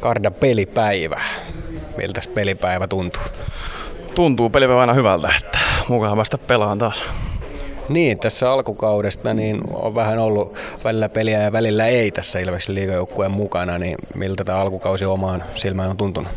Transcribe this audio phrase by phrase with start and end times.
[0.00, 1.20] Karda pelipäivä.
[1.96, 3.22] Miltä pelipäivä tuntuu?
[4.14, 7.02] Tuntuu pelipäivä aina hyvältä, että mukava päästä pelaan taas.
[7.88, 13.30] Niin, tässä alkukaudesta niin on vähän ollut välillä peliä ja välillä ei tässä Ilveksen liigajoukkueen
[13.30, 16.32] mukana, niin miltä tämä alkukausi omaan silmään on tuntunut?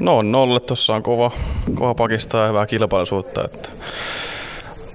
[0.00, 1.30] No on ollut, tuossa on kova,
[1.74, 3.68] kova pakista ja hyvää kilpailuisuutta, että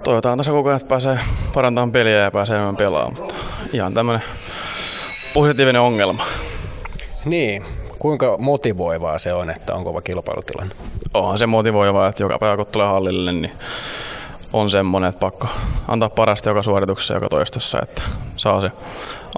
[0.03, 1.19] toivotaan tässä koko ajan, että pääsee
[1.53, 3.35] parantamaan peliä ja pääsee enemmän pelaamaan, mutta
[3.73, 4.23] ihan tämmöinen
[5.33, 6.25] positiivinen ongelma.
[7.25, 7.65] Niin,
[7.99, 10.75] kuinka motivoivaa se on, että on kova kilpailutilanne?
[11.13, 13.51] Onhan se motivoivaa, että joka päivä kun tulee hallille, niin
[14.53, 15.47] on semmoinen, että pakko
[15.87, 18.01] antaa parasta joka suorituksessa joka toistossa, että
[18.35, 18.71] saa se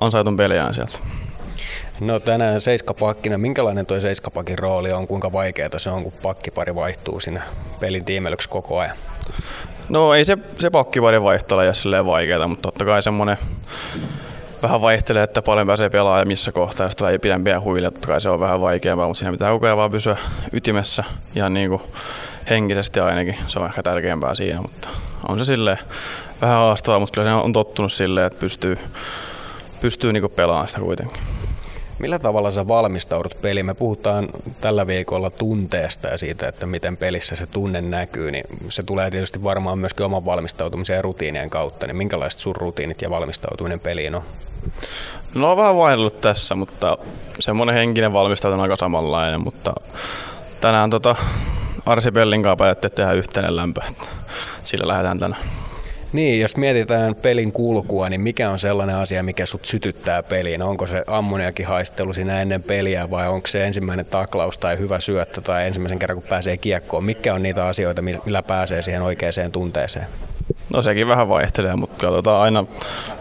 [0.02, 1.00] ansaitun peliään sieltä.
[2.00, 7.20] No tänään seiskapakkina, minkälainen tuo seiskapakin rooli on, kuinka vaikeaa se on, kun pakkipari vaihtuu
[7.20, 7.42] sinne
[7.80, 8.98] pelin tiimelyksi koko ajan?
[9.90, 13.38] No ei se, se pakkipari vaihto ole silleen vaikeaa, mutta totta kai semmoinen
[14.62, 18.22] vähän vaihtelee, että paljon pääsee pelaamaan ja missä kohtaa, jos tulee pidempiä huilia, totta kai
[18.22, 20.18] se on vähän vaikeampaa, mutta siinä pitää koko vaan pysyä
[20.52, 21.04] ytimessä
[21.36, 21.82] ihan niin kuin
[22.50, 23.36] henkisesti ainakin.
[23.48, 24.90] Se on ehkä tärkeämpää siinä, mutta
[25.28, 25.78] on se silleen
[26.42, 28.78] vähän haastavaa, mutta kyllä se on tottunut silleen, että pystyy,
[29.82, 31.22] pystyy niin pelaamaan sitä kuitenkin.
[32.00, 33.66] Millä tavalla sä valmistaudut peliin?
[33.66, 34.30] Me puhutaan
[34.62, 39.44] tällä viikolla tunteesta ja siitä, että miten pelissä se tunne näkyy, niin se tulee tietysti
[39.44, 41.88] varmaan myöskin oman valmistautumisen ja rutiinien kautta.
[41.88, 44.24] Niin minkälaiset sun rutiinit ja valmistautuminen peliin on?
[45.36, 46.98] No on vähän vaihdellut tässä, mutta
[47.40, 49.74] semmoinen henkinen valmistautuminen on aika samanlainen, mutta
[50.62, 51.16] tänään tota,
[51.86, 53.82] Arsi Pellin kanssa päätettiin tehdä yhteinen lämpö.
[54.64, 55.42] Sillä lähdetään tänään.
[56.14, 60.62] Niin, jos mietitään pelin kulkua, niin mikä on sellainen asia, mikä sut sytyttää peliin?
[60.62, 65.42] Onko se ammoniakin haistelu siinä ennen peliä vai onko se ensimmäinen taklaus tai hyvä syöttö
[65.42, 67.04] tai ensimmäisen kerran kun pääsee kiekkoon?
[67.04, 70.06] Mikä on niitä asioita, millä pääsee siihen oikeaan tunteeseen?
[70.74, 72.66] No sekin vähän vaihtelee, mutta katsotaan aina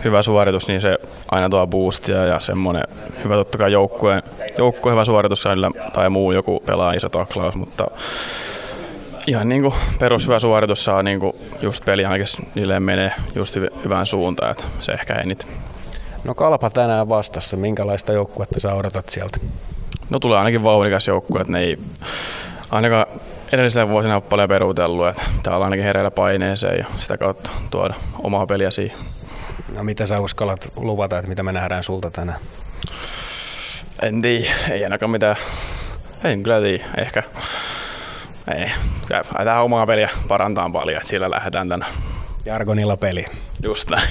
[0.04, 0.98] hyvä suoritus, niin se
[1.30, 2.84] aina tuo boostia ja semmoinen
[3.24, 4.22] hyvä totta kai joukkueen,
[4.58, 5.44] joukkueen hyvä suoritus
[5.92, 7.86] tai muu joku pelaa iso taklaus, mutta
[9.26, 14.06] ihan niin kuin perushyvä suoritus saa niin kuin just peli ainakin niille menee just hyvään
[14.06, 15.48] suuntaan, että se ehkä eniten.
[16.24, 19.38] No Kalpa tänään vastassa, minkälaista joukkuetta sä odotat sieltä?
[20.10, 21.78] No tulee ainakin vauhdikas joukkue, että ne ei
[22.70, 23.06] ainakaan
[23.52, 27.94] edellisenä vuosina ole paljon peruutellut, että täällä on ainakin hereillä paineeseen ja sitä kautta tuoda
[28.22, 28.98] omaa peliä siihen.
[29.76, 32.38] No mitä sä uskallat luvata, että mitä me nähdään sulta tänään?
[34.02, 35.36] En tiedä, ei ainakaan mitään.
[36.24, 37.22] En kyllä tiedä, ehkä
[38.54, 38.72] ei,
[39.10, 41.92] lähdetään omaa peliä parantaa paljon, että sillä lähdetään tänään.
[42.44, 43.26] Jargonilla peli.
[43.62, 44.08] Just näin.